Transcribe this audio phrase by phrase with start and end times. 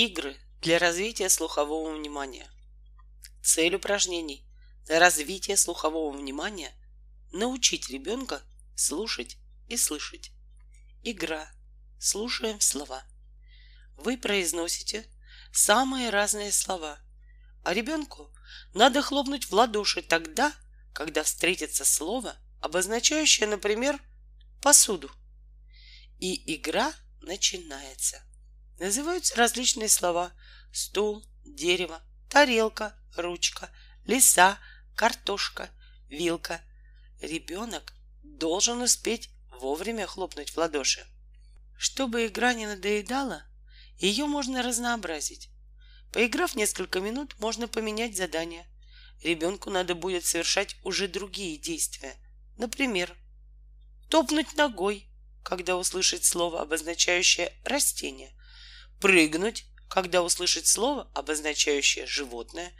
[0.00, 2.48] Игры для развития слухового внимания.
[3.42, 4.46] Цель упражнений
[4.86, 6.72] для развития слухового внимания–
[7.32, 8.40] научить ребенка
[8.76, 10.30] слушать и слышать.
[11.02, 11.50] Игра.
[11.98, 13.02] Слушаем слова.
[13.96, 15.04] Вы произносите
[15.52, 17.00] самые разные слова,
[17.64, 18.30] а ребенку
[18.74, 20.52] надо хлопнуть в ладоши тогда,
[20.92, 24.00] когда встретится слово, обозначающее, например,
[24.62, 25.10] посуду.
[26.20, 28.22] И игра начинается.
[28.78, 30.32] Называются различные слова–
[30.72, 33.70] стул, дерево, тарелка, ручка,
[34.04, 34.58] лиса,
[34.94, 35.70] картошка,
[36.08, 36.60] вилка.
[37.20, 37.92] Ребенок
[38.22, 41.04] должен успеть вовремя хлопнуть в ладоши.
[41.76, 43.42] Чтобы игра не надоедала,
[43.98, 45.50] ее можно разнообразить.
[46.12, 48.66] Поиграв несколько минут, можно поменять задание.
[49.22, 52.14] Ребенку надо будет совершать уже другие действия.
[52.56, 53.16] Например,
[54.08, 55.08] топнуть ногой,
[55.42, 58.32] когда услышит слово, обозначающее растение,
[59.00, 62.72] прыгнуть, когда услышит слово, обозначающее животное,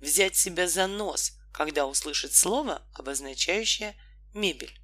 [0.00, 3.94] взять себя за нос, когда услышит слово, обозначающее
[4.34, 4.78] мебель.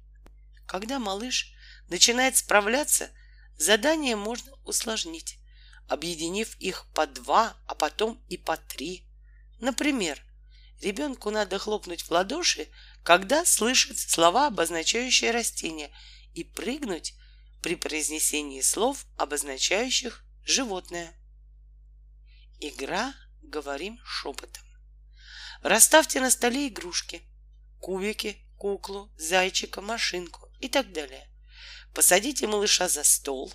[0.65, 1.53] Когда малыш
[1.89, 3.11] начинает справляться,
[3.57, 5.37] задание можно усложнить,
[5.87, 9.05] объединив их по два, а потом и по три.
[9.59, 10.19] Например,
[10.81, 12.69] ребенку надо хлопнуть в ладоши,
[13.03, 15.91] когда слышит слова, обозначающие растения,
[16.33, 17.13] и прыгнуть
[17.61, 21.13] при произнесении слов, обозначающих животное.
[22.59, 24.63] Игра «Говорим шепотом».
[25.61, 27.21] Расставьте на столе игрушки,
[27.79, 31.29] кубики, куклу, зайчика, машинку и так далее.
[31.93, 33.53] Посадите малыша за стол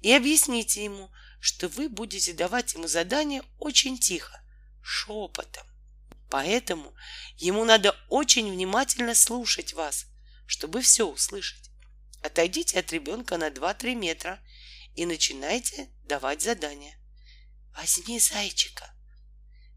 [0.00, 4.40] и объясните ему, что вы будете давать ему задание очень тихо,
[4.82, 5.66] шепотом.
[6.28, 6.94] Поэтому
[7.36, 10.06] ему надо очень внимательно слушать вас,
[10.46, 11.70] чтобы все услышать.
[12.22, 14.40] Отойдите от ребенка на 2-3 метра
[14.94, 16.98] и начинайте давать задания.
[17.76, 18.94] Возьми зайчика,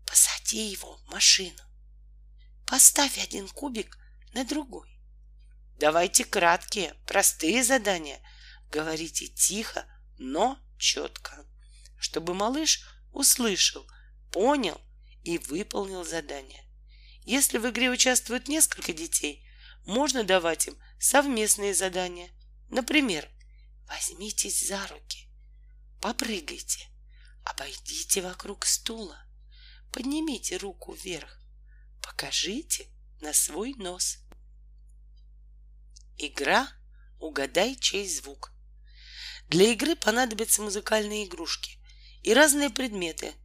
[0.05, 1.61] посади его в машину.
[2.66, 3.97] Поставь один кубик
[4.33, 5.00] на другой.
[5.80, 8.21] Давайте краткие, простые задания.
[8.71, 9.86] Говорите тихо,
[10.17, 11.45] но четко,
[11.99, 13.86] чтобы малыш услышал,
[14.32, 14.80] понял
[15.23, 16.64] и выполнил задание.
[17.23, 19.45] Если в игре участвуют несколько детей,
[19.86, 22.30] можно давать им совместные задания.
[22.70, 23.30] Например,
[23.93, 25.27] Возьмитесь за руки,
[26.02, 26.87] попрыгайте,
[27.43, 29.23] обойдите вокруг стула,
[29.92, 31.39] поднимите руку вверх,
[32.02, 32.87] покажите
[33.21, 34.17] на свой нос.
[36.17, 36.67] Игра
[37.20, 38.52] «Угадай, чей звук».
[39.49, 41.77] Для игры понадобятся музыкальные игрушки
[42.23, 43.36] и разные предметы.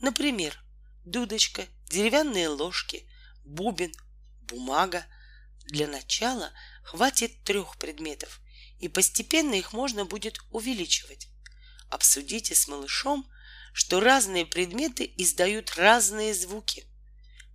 [0.00, 0.58] Например,
[1.04, 3.06] дудочка, деревянные ложки,
[3.44, 3.92] бубен,
[4.40, 5.04] бумага.
[5.66, 6.52] Для начала
[6.84, 8.40] хватит трех предметов
[8.80, 11.28] и постепенно их можно будет увеличивать.
[11.90, 13.30] Обсудите с малышом,
[13.72, 16.86] что разные предметы издают разные звуки.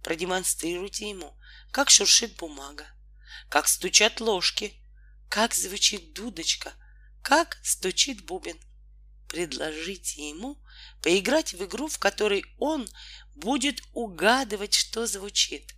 [0.04, 1.36] Продемонстрируйте ему,
[1.72, 2.86] как шуршит бумага,
[3.50, 4.74] как стучат ложки,
[5.30, 6.74] как звучит дудочка,
[7.22, 8.60] как стучит бубен.
[9.28, 10.62] Предложите ему
[11.02, 12.88] поиграть в игру, в которой он
[13.34, 15.74] будет угадывать, что звучит.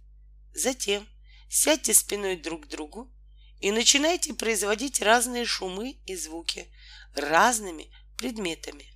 [0.54, 1.08] Затем
[1.50, 3.12] сядьте спиной друг к другу
[3.60, 6.72] и начинайте производить разные шумы и звуки
[7.16, 8.94] разными предметами.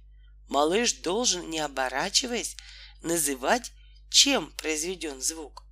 [0.48, 2.56] Малыш должен, не оборачиваясь,
[3.02, 3.72] называть,
[4.10, 5.64] чем произведен звук.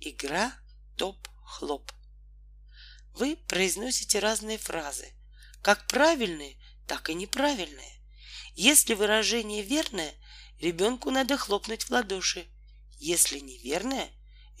[0.00, 0.52] Игра
[0.96, 1.90] топ-хлоп.
[3.14, 5.12] Вы произносите разные фразы,
[5.62, 6.56] как правильные,
[6.86, 8.00] так и неправильные.
[8.54, 10.12] Если выражение верное,
[10.60, 12.46] ребенку надо хлопнуть в ладоши.
[12.98, 14.10] Если неверное,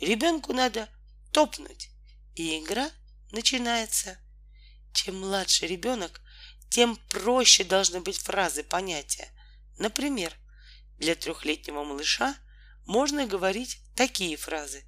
[0.00, 0.88] ребенку надо
[1.32, 1.93] топнуть
[2.34, 2.90] и игра
[3.30, 4.18] начинается.
[4.92, 6.20] Чем младше ребенок,
[6.68, 9.28] тем проще должны быть фразы, понятия.
[9.78, 10.32] Например,
[10.98, 12.36] для трехлетнего малыша
[12.86, 14.84] можно говорить такие фразы.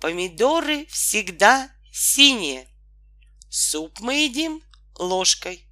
[0.00, 2.68] Помидоры всегда синие.
[3.48, 4.62] Суп мы едим
[4.98, 5.66] ложкой.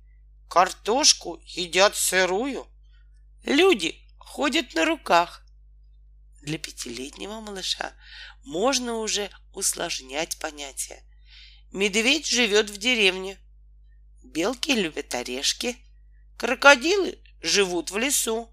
[0.48, 2.66] Картошку едят сырую.
[3.44, 5.44] Люди ходят на руках.
[6.42, 7.92] Для пятилетнего малыша
[8.44, 11.04] можно уже усложнять понятия.
[11.70, 13.38] Медведь живет в деревне.
[14.22, 15.76] Белки любят орешки.
[16.38, 18.50] Крокодилы живут в лесу.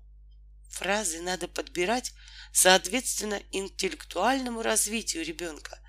[0.69, 2.13] Фразы надо подбирать
[2.51, 5.79] соответственно интеллектуальному развитию ребенка,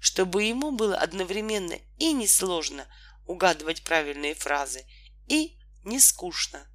[0.00, 2.86] чтобы ему было одновременно и не сложно
[3.26, 4.86] угадывать правильные фразы,
[5.26, 6.66] и не скучно.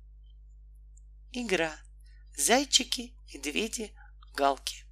[1.32, 1.76] Игра.
[2.38, 3.96] Зайчики, медведи,
[4.34, 4.86] галки.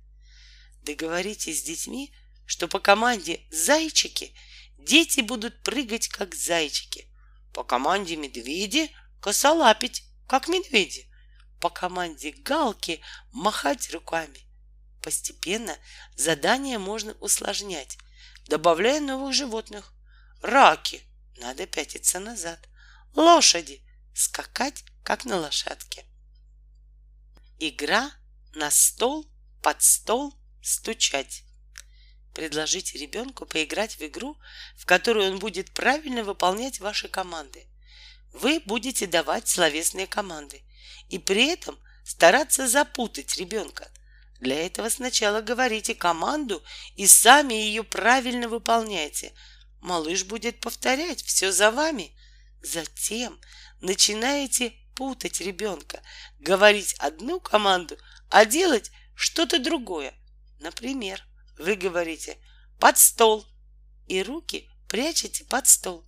[0.84, 2.14] Договоритесь с детьми,
[2.46, 4.34] что по команде «зайчики»
[4.78, 7.08] дети будут прыгать, как зайчики.
[7.54, 11.08] По команде «медведи» косолапить, как медведи.
[11.60, 13.02] по команде галки
[13.32, 14.40] махать руками.
[15.02, 15.78] Постепенно
[16.16, 17.98] задание можно усложнять,
[18.48, 19.94] добавляя новых животных.
[20.42, 21.02] Раки–
[21.38, 22.68] надо пятиться назад.
[23.16, 23.84] Лошади–
[24.16, 26.06] скакать, как на лошадке.
[27.60, 28.12] Игра
[28.54, 29.31] на стол,
[29.62, 31.44] под стол, стучать.
[32.34, 34.38] Предложите ребенку поиграть в игру,
[34.78, 37.68] в которой он будет правильно выполнять ваши команды.
[38.34, 40.64] Вы будете давать словесные команды
[41.10, 43.92] и при этом стараться запутать ребенка.
[44.40, 46.64] Для этого сначала говорите команду
[46.96, 49.34] и сами ее правильно выполняйте.
[49.82, 52.16] Малыш будет повторять все за вами.
[52.62, 53.40] Затем
[53.82, 56.02] начинаете путать ребенка,
[56.40, 57.98] говорить одну команду,
[58.30, 60.16] а делать что-то другое.
[60.60, 61.24] Например,
[61.60, 62.40] вы говорите
[62.80, 63.46] «под стол»
[64.08, 66.04] и руки прячете под стол.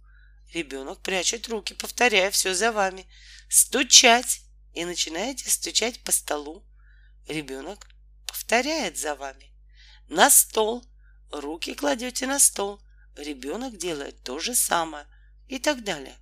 [0.52, 3.06] Ребенок прячет руки, повторяя все за вами.
[3.50, 4.42] Стучать
[4.74, 6.66] и начинаете стучать по столу.
[7.28, 7.88] Ребенок
[8.26, 9.54] повторяет за вами.
[10.10, 10.84] На стол.
[11.32, 12.82] Руки кладете на стол.
[13.16, 15.06] Ребенок делает то же самое
[15.48, 16.18] и так далее.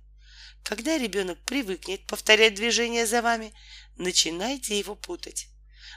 [0.62, 3.54] Когда ребенок привыкнет повторять движения за вами,
[3.96, 5.48] начинайте его путать.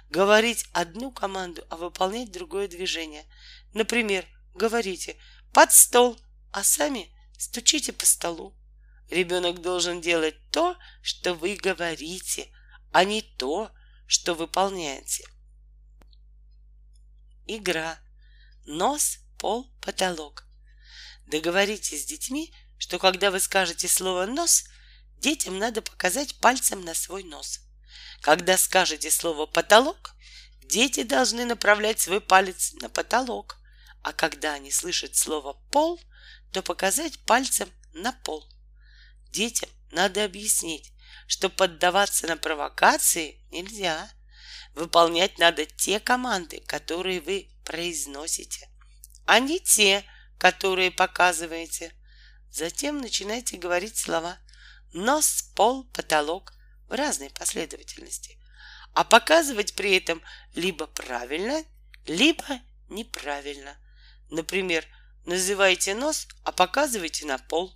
[0.09, 3.25] Говорить одну команду, а выполнять другое движение.
[3.73, 5.17] Например, говорите
[5.53, 6.19] «под стол»,
[6.51, 8.55] а сами стучите по столу.
[9.09, 12.49] Ребенок должен делать то, что вы говорите,
[12.91, 13.71] а не то,
[14.07, 15.25] что выполняете.
[17.45, 17.99] Игра.
[18.65, 20.47] Нос, пол, потолок.
[21.27, 24.65] Договоритесь с детьми, что когда вы скажете слово «нос»,
[25.17, 27.64] детям надо показать пальцем на свой нос.
[28.21, 30.15] Когда скажете слово «потолок»,
[30.63, 33.57] дети должны направлять свой палец на потолок,
[34.01, 36.01] а когда они слышат слово «пол»,
[36.51, 38.47] то показать пальцем на пол.
[39.31, 40.93] Детям надо объяснить,
[41.27, 44.09] что поддаваться на провокации нельзя.
[44.73, 48.69] Выполнять надо те команды, которые вы произносите,
[49.25, 50.03] а не те,
[50.37, 51.93] которые показываете.
[52.51, 54.37] Затем начинайте говорить слова
[54.93, 56.54] нос, пол, потолок
[56.87, 58.37] в разной последовательности,
[58.93, 60.21] а показывать при этом
[60.53, 61.63] либо правильно,
[62.05, 62.59] либо
[62.89, 63.77] неправильно.
[64.29, 64.85] Например,
[65.25, 67.73] называйте нос, а показывайте на пол.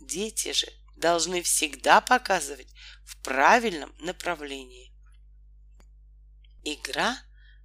[0.00, 0.66] Дети же
[0.96, 2.68] должны всегда показывать
[3.04, 4.92] в правильном направлении.
[6.64, 7.16] Игра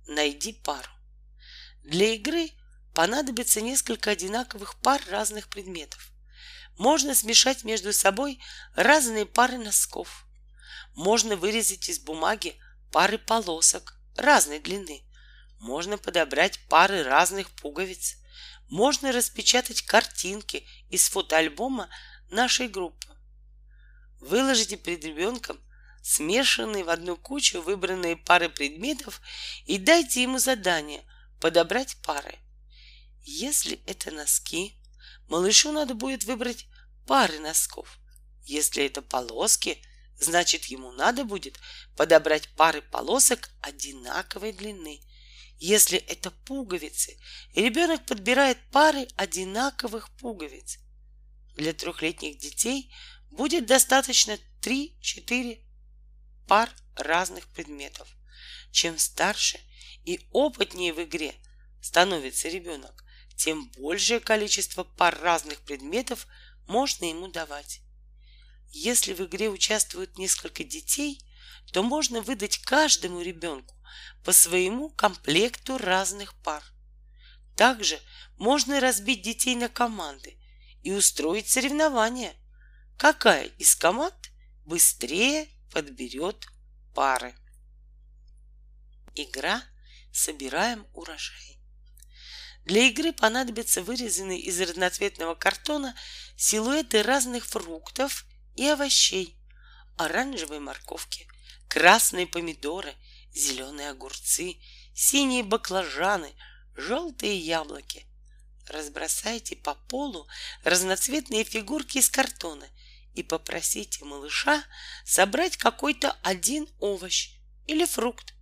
[0.08, 0.90] «Найди пару».
[1.84, 2.52] Для игры
[2.94, 6.12] понадобится несколько одинаковых пар разных предметов.
[6.78, 8.40] Можно смешать между собой
[8.76, 10.25] разные пары носков.
[10.96, 12.56] Можно вырезать из бумаги
[12.92, 15.04] пары полосок разной длины.
[15.60, 18.18] Можно подобрать пары разных пуговиц.
[18.70, 21.90] Можно распечатать картинки из фотоальбома
[22.30, 23.08] нашей группы.
[24.20, 25.60] Выложите перед ребенком
[26.02, 29.22] смешанные в одну кучу выбранные пары предметов
[29.66, 31.04] и дайте ему задание
[31.42, 32.38] подобрать пары.
[33.24, 34.76] Если это носки,
[35.28, 36.68] малышу надо будет выбрать
[37.08, 37.98] пары носков.
[38.44, 39.82] Если это полоски,
[40.20, 41.60] значит ему надо будет
[41.96, 45.02] подобрать пары полосок одинаковой длины.
[45.58, 47.18] Если это пуговицы,
[47.54, 50.80] ребенок подбирает пары одинаковых пуговиц.
[51.56, 52.92] Для трехлетних детей
[53.32, 55.60] будет достаточно 3-4
[56.48, 58.08] пар разных предметов.
[58.72, 59.60] Чем старше
[60.04, 61.34] и опытнее в игре
[61.82, 63.04] становится ребенок,
[63.38, 66.28] тем большее количество пар разных предметов
[66.68, 67.82] можно ему давать.
[68.78, 71.26] Если в игре участвуют несколько детей,
[71.72, 73.74] то можно выдать каждому ребенку
[74.26, 76.62] по своему комплекту разных пар.
[77.56, 77.98] Также
[78.36, 80.38] можно разбить детей на команды
[80.84, 82.36] и устроить соревнования,
[82.98, 84.14] какая из команд
[84.66, 86.46] быстрее подберет
[86.94, 87.34] пары.
[89.16, 89.64] Игра
[90.12, 91.62] «Собираем урожай».
[92.66, 95.96] Для игры понадобятся вырезанные из разноцветного картона
[96.36, 99.38] силуэты разных фруктов и овощей,
[99.98, 101.28] оранжевые морковки,
[101.68, 102.94] красные помидоры,
[103.34, 104.58] зеленые огурцы,
[104.94, 106.34] синие баклажаны,
[106.76, 108.06] желтые яблоки.
[108.68, 110.28] Разбросайте по полу
[110.64, 112.68] разноцветные фигурки из картона
[113.14, 114.64] и попросите малыша
[115.06, 117.32] собрать какой-то один овощ
[117.68, 118.34] или фрукт.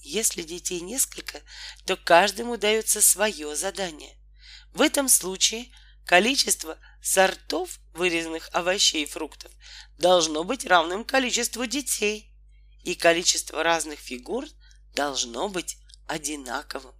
[0.00, 1.42] Если детей несколько,
[1.84, 4.16] то каждому дается свое задание.
[4.72, 5.72] В этом случае
[6.08, 9.52] количество сортов вырезанных овощей и фруктов
[9.98, 12.32] должно быть равным количеству детей,
[12.82, 14.46] и количество разных фигур
[14.94, 16.94] должно быть одинаковым.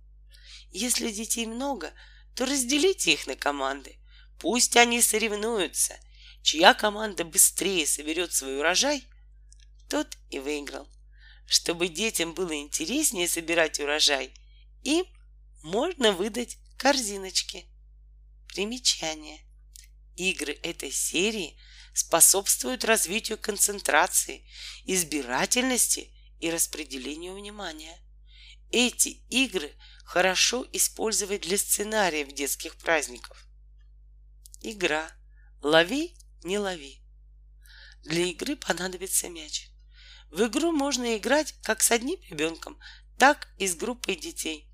[0.70, 1.92] Если детей много,
[2.36, 3.96] то разделите их на команды.
[4.38, 5.98] Пусть они соревнуются–
[6.42, 9.04] чья команда быстрее соберет свой урожай,
[9.90, 10.88] тот и выиграл.
[11.46, 14.32] Чтобы детям было интереснее собирать урожай,
[14.82, 15.04] им
[15.62, 17.67] можно выдать корзиночки.
[18.48, 19.40] Примечание.
[20.16, 21.56] Игры этой серии
[21.94, 24.44] способствуют развитию концентрации,
[24.84, 27.98] избирательности и распределению внимания.
[28.70, 29.72] Эти игры
[30.04, 33.46] хорошо использовать для сценариев детских праздников.
[34.62, 35.10] Игра
[35.62, 37.00] «Лови, не лови».
[38.02, 39.68] Для игры понадобится мяч.
[40.30, 42.78] В игру можно играть как с одним ребенком,
[43.18, 44.67] так и с группой детей.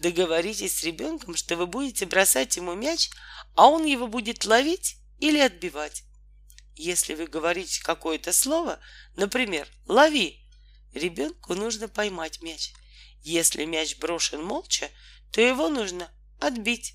[0.00, 3.10] Договоритесь с ребенком, что вы будете бросать ему мяч,
[3.54, 6.04] а он его будет ловить или отбивать.
[6.74, 8.80] Если вы говорите какое-то слово,
[9.14, 10.40] например, «лови»,
[10.94, 12.72] ребенку нужно поймать мяч.
[13.20, 14.88] Если мяч брошен молча,
[15.32, 16.94] то его нужно отбить.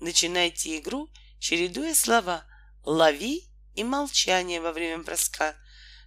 [0.00, 2.44] Начинайте игру, чередуя слова
[2.82, 3.44] «лови»
[3.76, 5.54] и «молчание» во время броска.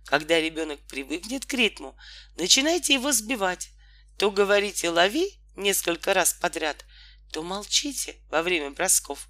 [0.04, 1.96] Когда ребенок привыкнет к ритму,
[2.36, 3.70] начинайте его сбивать.
[4.18, 6.86] То говорите «лови» несколько раз подряд,
[7.32, 9.28] то молчите во время бросков.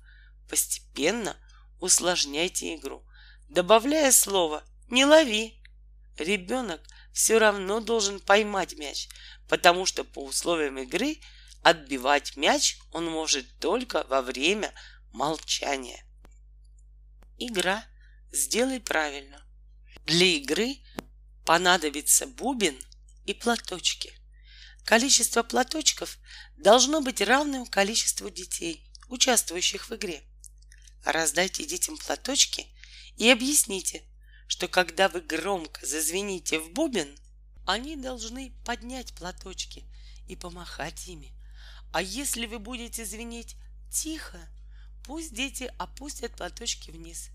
[0.50, 1.36] Постепенно
[1.79, 3.03] усложняйте игру,
[3.50, 5.60] добавляя слово «не лови».
[6.17, 6.81] Ребенок
[7.13, 9.10] все равно должен поймать мяч,
[9.48, 11.17] потому что по условиям игры
[11.63, 14.74] отбивать мяч он может только во время
[15.12, 16.03] молчания.
[17.38, 17.84] Игра
[18.31, 19.43] «Сделай правильно».
[20.05, 20.77] Для игры
[21.46, 22.77] понадобится бубен
[23.25, 24.13] и платочки.
[24.88, 26.17] Количество платочков
[26.56, 30.24] должно быть равным количеству детей, участвующих в игре.
[31.03, 32.65] Раздайте детям платочки
[33.17, 34.01] и объясните,
[34.48, 37.20] что когда вы громко зазвените в бубен,
[37.65, 39.84] они должны поднять платочки
[40.29, 41.34] и помахать ими.
[41.91, 43.58] А если вы будете звенеть
[43.91, 44.39] тихо,
[45.03, 47.27] пусть дети опустят платочки вниз.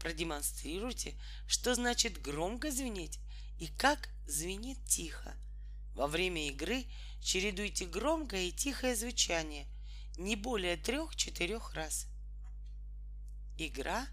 [0.00, 1.14] Продемонстрируйте,
[1.46, 3.18] что значит громко звенеть
[3.58, 5.36] и как звенит тихо.
[5.96, 6.84] Во время игры
[7.22, 9.66] чередуйте громкое и тихое звучание
[10.18, 12.06] не более трех-четырех раз.
[13.56, 14.06] Игра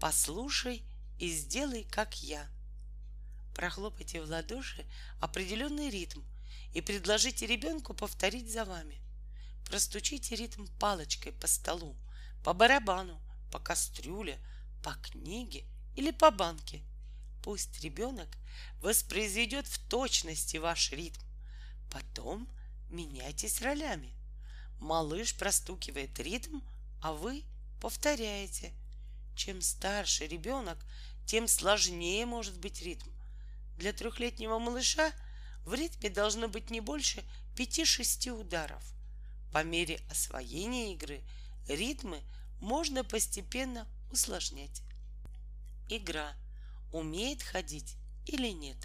[0.00, 0.84] «Послушай
[1.18, 2.48] и сделай, как я».
[3.52, 4.86] Прохлопайте в ладоши
[5.20, 6.20] определенный ритм
[6.72, 9.00] и предложите ребенку повторить за вами.
[9.66, 11.96] Простучите ритм палочкой по столу,
[12.44, 14.38] по барабану, по кастрюле,
[14.84, 15.64] по книге
[15.96, 16.84] или по банке.
[17.44, 18.28] Пусть ребенок
[18.80, 21.20] воспроизведет в точности ваш ритм.
[21.90, 22.48] Потом
[22.88, 24.14] меняйтесь ролями.
[24.80, 26.60] Малыш простукивает ритм,
[27.02, 27.44] а вы
[27.82, 28.72] повторяете.
[29.36, 30.78] Чем старше ребенок,
[31.26, 33.10] тем сложнее может быть ритм.
[33.76, 35.12] Для трехлетнего малыша
[35.66, 37.22] в ритме должно быть не больше
[37.56, 38.82] пяти-шести ударов.
[39.52, 41.22] По мере освоения игры
[41.68, 42.22] ритмы
[42.62, 44.80] можно постепенно усложнять.
[45.90, 46.34] Игра
[46.94, 47.96] умеет ходить
[48.26, 48.76] или нет?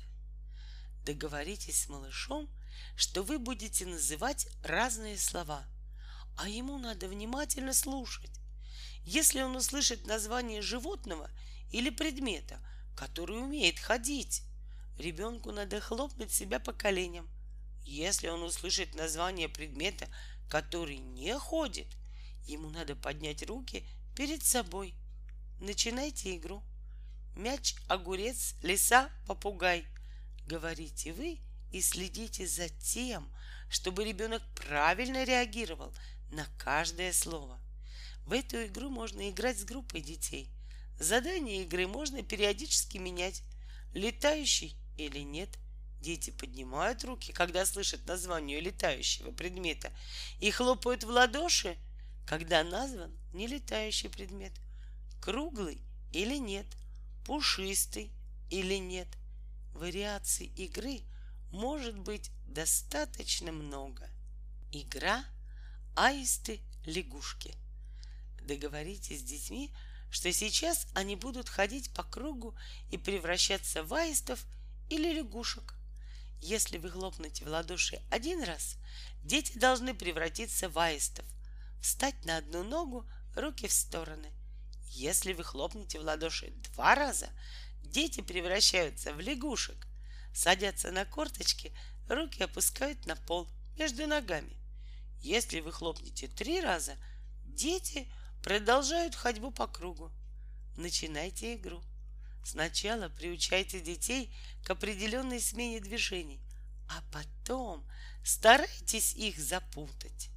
[1.06, 2.50] Договоритесь с малышом,
[2.96, 5.66] что вы будете называть разные слова,
[6.38, 8.32] а ему надо внимательно слушать.
[9.06, 11.30] Если он услышит название животного
[11.72, 12.60] или предмета,
[12.96, 14.44] который умеет ходить,
[15.00, 17.30] Ребенку надо хлопнуть себя по коленям.
[17.86, 20.10] Если он услышит название предмета,
[20.50, 21.88] который не ходит,
[22.46, 24.94] ему надо поднять руки перед собой.
[25.62, 26.62] Начинайте игру.
[27.36, 29.86] Мяч, огурец, лиса, попугай.
[30.46, 31.40] Говорите вы
[31.72, 33.32] и следите за тем,
[33.70, 35.94] чтобы ребенок правильно реагировал
[36.32, 37.60] на каждое слово.
[38.26, 40.50] В эту игру можно играть с группой детей.
[41.00, 43.44] Задания игры можно периодически менять.
[43.94, 45.50] Летающий или нет.
[46.02, 49.92] Дети поднимают руки, когда слышат название летающего предмета,
[50.40, 51.78] и хлопают в ладоши,
[52.26, 54.54] когда назван нелетающий предмет.
[55.22, 55.82] Круглый
[56.14, 56.66] или нет,
[57.30, 58.12] пушистый
[58.50, 59.08] или нет.
[59.76, 61.02] Вариаций игры
[61.52, 64.10] может быть достаточно много.
[64.72, 65.24] Игра
[65.96, 67.54] аисты-лягушки.
[68.42, 69.72] Договоритесь с детьми,
[70.10, 72.56] что сейчас они будут ходить по кругу
[72.90, 74.44] и превращаться в аистов–
[74.90, 75.76] или лягушек.
[76.42, 78.76] Если вы хлопнете в ладоши один раз,
[79.24, 81.26] дети должны превратиться в аистов,
[81.80, 83.06] встать на одну ногу,
[83.36, 84.32] руки в стороны.
[84.92, 87.30] Если вы хлопнете в ладоши два раза,
[87.84, 89.88] дети превращаются в лягушек,
[90.34, 91.74] садятся на корточки,
[92.08, 94.58] руки опускают на пол между ногами.
[95.22, 96.98] Если вы хлопнете три раза,
[97.46, 98.12] дети
[98.44, 100.12] продолжают ходьбу по кругу.
[100.76, 101.84] Начинайте игру.
[102.44, 104.34] Сначала приучайте детей
[104.66, 106.42] к определенной смене движений,
[106.88, 107.86] а потом
[108.24, 110.30] старайтесь их запутать.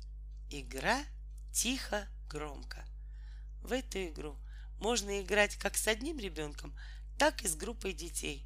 [0.51, 1.03] Игра
[1.53, 2.85] тихо-громко.
[3.63, 4.37] В эту игру
[4.79, 6.77] можно играть как с одним ребенком,
[7.19, 8.45] так и с группой детей.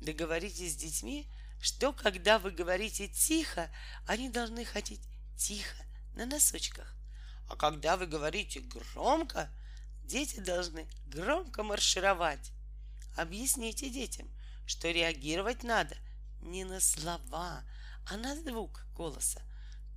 [0.00, 1.28] Договоритесь с детьми,
[1.60, 3.70] что когда вы говорите тихо,
[4.06, 5.02] они должны ходить
[5.36, 5.84] тихо
[6.14, 6.94] на носочках.
[7.48, 9.50] А когда вы говорите громко,
[10.04, 12.52] дети должны громко маршировать.
[13.16, 14.28] Объясните детям,
[14.66, 15.96] что реагировать надо
[16.40, 17.62] не на слова,
[18.06, 19.42] а на звук голоса.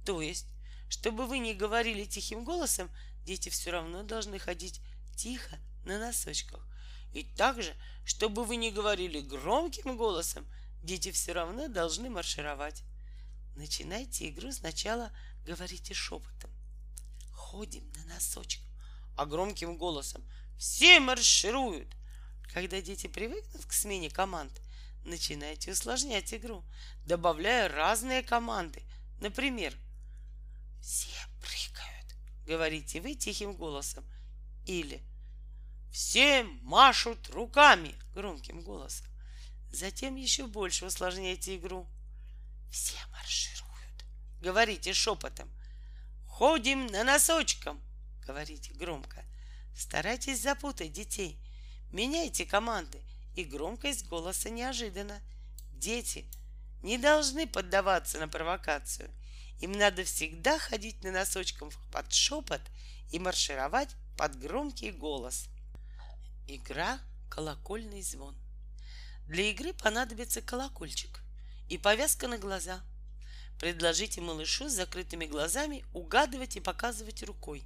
[0.05, 0.47] То есть,
[0.89, 2.89] чтобы вы не говорили тихим голосом,
[3.29, 4.81] дети все равно должны ходить
[5.15, 6.67] тихо на носочках.
[7.13, 10.47] И также, чтобы вы не говорили громким голосом,
[10.81, 12.81] дети все равно должны маршировать.
[13.55, 15.11] Начинайте игру сначала
[15.45, 16.49] говорите шепотом.
[17.31, 18.65] Ходим на носочках,
[19.15, 20.23] а громким голосом
[20.57, 21.95] все маршируют.
[22.51, 24.59] Когда дети привыкнут к смене команд,
[25.05, 26.63] начинайте усложнять игру,
[27.05, 28.81] добавляя разные команды.
[29.19, 29.75] Например,
[30.81, 31.28] «Все прыгают»,—
[32.49, 34.03] говорите вы тихим голосом.
[34.65, 35.01] Или
[35.91, 39.07] «Все машут руками» громким голосом.
[39.71, 41.87] Затем еще больше усложняйте игру.
[42.71, 44.05] «Все маршируют»,—
[44.41, 45.49] говорите шепотом.
[46.27, 47.79] «Ходим на носочком»,—
[48.25, 49.23] говорите громко.
[49.75, 51.39] Старайтесь запутать детей.
[51.91, 52.99] Меняйте команды
[53.35, 55.21] и громкость голоса неожиданно.
[55.73, 56.25] Дети
[56.83, 59.09] не должны поддаваться на провокацию.
[59.59, 62.61] Им надо всегда ходить на носочках под шепот
[63.11, 65.49] и маршировать под громкий голос.
[66.47, 66.99] Игра
[67.29, 68.35] «Колокольный звон».
[69.27, 71.21] Для игры понадобится колокольчик
[71.67, 72.81] и повязка на глаза.
[73.59, 77.63] Предложите малышу с закрытыми глазами угадывать и показывать рукой,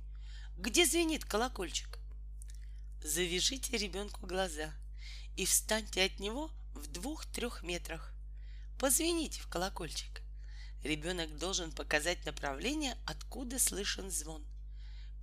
[0.58, 2.00] где звенит колокольчик.
[3.04, 4.74] Завяжите ребенку глаза
[5.38, 8.12] и встаньте от него в двух-трех метрах.
[8.80, 10.23] Позвоните в колокольчик.
[10.84, 14.46] Ребенок должен показать направление, откуда слышен звон.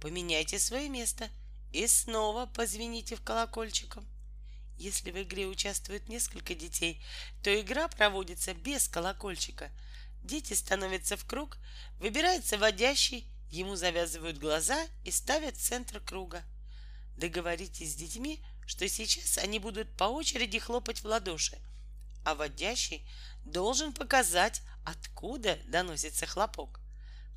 [0.00, 1.29] Поменяйте свое место
[1.73, 4.07] и снова позвоните в колокольчиком.
[4.79, 7.02] Если в игре участвует несколько детей,
[7.43, 9.71] то игра проводится без колокольчика.
[10.23, 11.59] Дети становятся в круг,
[11.99, 16.42] выбирается водящий, ему завязывают глаза и ставят в центр круга–
[17.20, 21.59] Договоритесь с детьми, что сейчас они будут по очереди хлопать в ладоши,
[22.25, 23.07] а водящий
[23.44, 26.81] должен показать, откуда доносится хлопок.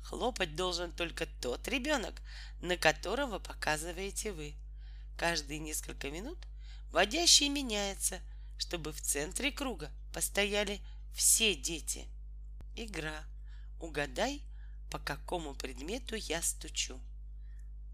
[0.02, 2.20] Хлопать должен только тот ребенок,
[2.60, 4.54] на которого показываете вы.
[5.16, 6.38] Каждые несколько минут
[6.90, 8.20] водящий меняется,
[8.58, 10.80] чтобы в центре круга постояли
[11.14, 12.06] все дети.
[12.76, 13.24] Игра.
[13.80, 14.42] Угадай,
[14.90, 17.00] по какому предмету я стучу.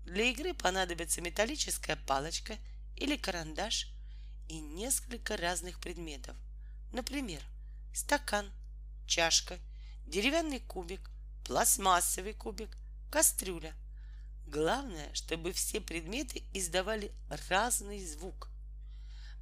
[0.05, 2.57] Для игры понадобится металлическая палочка
[2.97, 3.89] или карандаш
[4.49, 6.37] и несколько разных предметов.
[6.93, 7.41] Например,
[7.95, 8.51] стакан,
[9.11, 9.59] чашка,
[10.07, 11.11] деревянный кубик,
[11.45, 12.71] пластмассовый кубик,
[13.11, 13.75] кастрюля.
[14.47, 17.13] Главное, чтобы все предметы издавали
[17.49, 18.49] разный звук.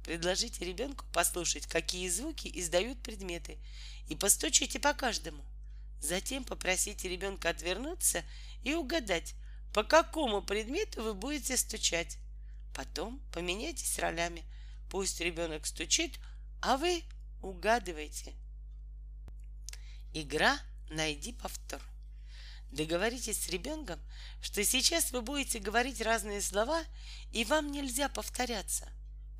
[0.03, 3.59] Предложите ребенку послушать, какие звуки издают предметы,
[4.07, 5.43] и постучите по каждому.
[6.01, 8.23] Затем попросите ребенка отвернуться
[8.63, 9.35] и угадать,
[9.73, 12.17] по какому предмету вы будете стучать.
[12.73, 14.43] Потом поменяйтесь ролями.
[14.89, 16.19] Пусть ребенок стучит,
[16.61, 17.03] а вы
[17.41, 18.33] угадывайте.
[20.13, 21.81] Игра «Найди повтор».
[22.71, 23.99] Договоритесь с ребенком,
[24.41, 26.83] что сейчас вы будете говорить разные слова,
[27.31, 28.87] и вам нельзя повторяться.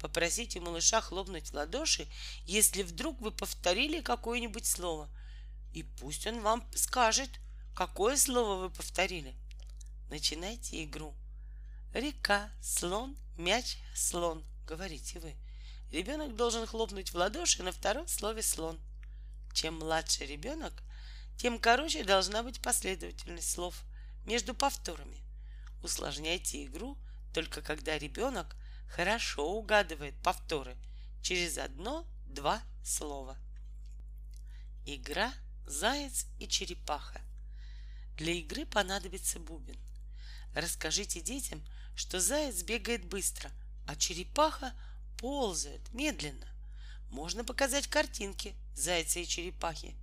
[0.02, 2.08] Попросите малыша хлопнуть в ладоши,
[2.46, 5.10] если вдруг вы повторили какое-нибудь слово.
[5.74, 7.30] И пусть он вам скажет,
[7.76, 9.36] какое слово вы повторили–
[10.10, 11.14] Начинайте игру.
[11.94, 15.36] Река, слон, мяч, слон, говорите вы.
[15.92, 18.80] Ребенок должен хлопнуть в ладоши на втором слове слон.
[19.54, 20.74] Чем младше ребенок,
[21.38, 23.84] тем короче должна быть последовательность слов
[24.26, 25.18] между повторами.
[25.84, 26.98] Усложняйте игру
[27.34, 28.56] только когда ребенок
[28.90, 30.76] хорошо угадывает повторы
[31.22, 33.38] через одно-два слова.
[34.86, 35.34] Игра
[35.66, 37.22] «Заяц и черепаха».
[38.18, 39.78] Для игры понадобится бубен.
[40.54, 41.64] Расскажите детям,
[41.96, 43.52] что заяц бегает быстро,
[43.88, 44.74] а черепаха
[45.18, 46.49] ползает медленно.
[47.10, 49.96] Можно показать картинки зайца и черепахи.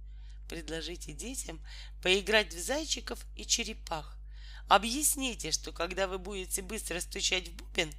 [0.49, 1.61] Предложите детям
[2.03, 4.17] поиграть в зайчиков и черепах.
[4.69, 7.93] Объясните, что когда вы будете быстро стучать в бубен,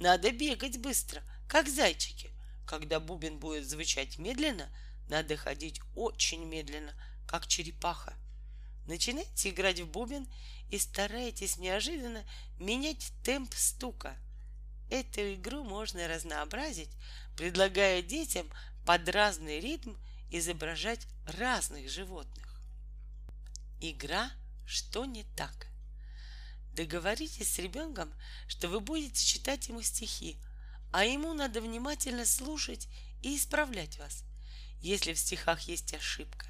[0.00, 2.30] надо бегать быстро, как зайчики.
[2.66, 4.68] Когда бубен будет звучать медленно,
[5.08, 6.94] надо ходить очень медленно,
[7.26, 8.14] как черепаха.
[8.86, 10.26] Начинайте играть в бубен
[10.70, 12.24] и старайтесь неожиданно
[12.58, 14.16] менять темп стука.
[14.94, 16.90] Эту игру можно разнообразить,
[17.36, 18.48] предлагая детям
[18.86, 19.94] под разный ритм
[20.30, 22.60] изображать разных животных.
[23.80, 24.30] Игра
[24.64, 25.66] «Что не так?»
[26.74, 28.14] Договоритесь с ребенком,
[28.46, 30.38] что вы будете читать ему стихи,
[30.92, 32.86] а ему надо внимательно слушать
[33.20, 34.22] и исправлять вас.
[34.80, 36.46] если в стихах есть ошибка.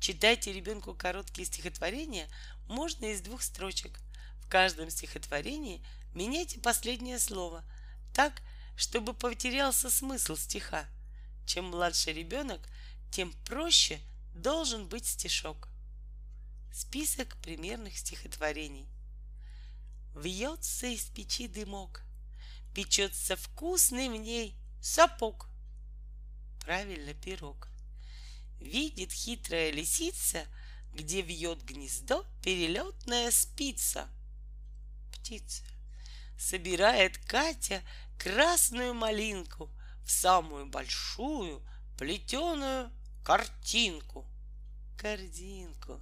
[0.00, 2.28] Читайте ребенку короткие стихотворения
[2.66, 4.00] можно из двух строчек.
[4.40, 5.80] В каждом стихотворении
[6.14, 7.64] меняйте последнее слово
[8.14, 8.42] так,
[8.76, 10.86] чтобы потерялся смысл стиха.
[11.46, 12.60] Чем младше ребенок,
[13.10, 14.00] тем проще
[14.34, 15.68] должен быть стишок.
[16.72, 18.86] Список примерных стихотворений.
[20.14, 22.02] Вьется из печи дымок,
[22.74, 25.48] Печется вкусный в ней сапог.
[26.60, 27.68] Правильно, пирог.
[28.60, 30.46] Видит хитрая лисица,
[30.94, 34.08] Где вьет гнездо перелетная спица.
[35.12, 35.64] Птица.
[36.38, 37.82] Собирает Катя
[38.16, 39.70] красную малинку
[40.04, 41.62] В самую большую
[41.98, 42.90] плетеную
[43.24, 44.24] картинку.
[44.96, 46.00] Корзинку.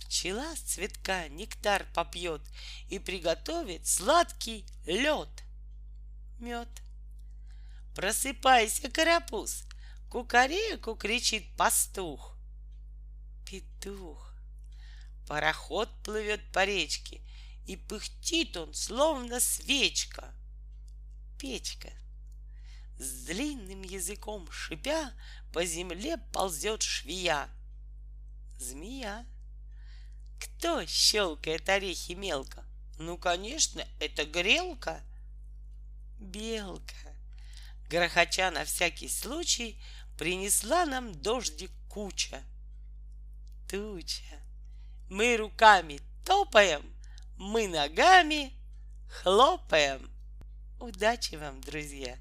[0.00, 2.42] Пчела с цветка нектар попьет
[2.88, 5.28] И приготовит сладкий лед.
[6.40, 6.68] Мед.
[7.94, 9.64] Просыпайся, карапуз,
[10.10, 12.36] Кукареку кричит пастух.
[13.44, 14.34] Петух.
[15.28, 17.20] Пароход плывет по речке,
[17.66, 20.34] И пыхтит он, словно свечка.
[21.38, 21.90] Печка.
[22.98, 25.12] С длинным языком шипя
[25.52, 27.48] По земле ползет швея.
[28.58, 29.26] Змея.
[30.38, 32.64] Кто щелкает орехи мелко?
[32.98, 35.02] Ну, конечно, это грелка.
[36.18, 37.14] Белка,
[37.88, 39.80] грохоча на всякий случай,
[40.16, 42.42] Принесла нам дождик куча.
[43.68, 44.22] Туча.
[45.10, 46.93] Мы руками топаем,
[47.38, 48.52] мы ногами
[49.08, 50.10] хлопаем.
[50.80, 52.16] Удачи вам, друзья!